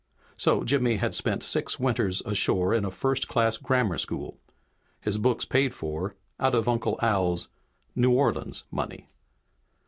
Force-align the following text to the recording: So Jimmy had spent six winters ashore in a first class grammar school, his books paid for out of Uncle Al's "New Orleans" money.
So 0.35 0.63
Jimmy 0.63 0.95
had 0.95 1.13
spent 1.13 1.43
six 1.43 1.79
winters 1.79 2.23
ashore 2.25 2.73
in 2.73 2.85
a 2.85 2.89
first 2.89 3.27
class 3.27 3.57
grammar 3.57 3.99
school, 3.99 4.39
his 4.99 5.19
books 5.19 5.45
paid 5.45 5.75
for 5.75 6.15
out 6.39 6.55
of 6.55 6.67
Uncle 6.67 6.97
Al's 7.03 7.49
"New 7.95 8.09
Orleans" 8.09 8.63
money. 8.71 9.11